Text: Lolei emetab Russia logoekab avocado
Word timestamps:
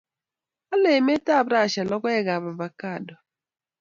Lolei 0.69 0.97
emetab 1.01 1.45
Russia 1.53 1.83
logoekab 1.89 2.43
avocado 2.51 3.13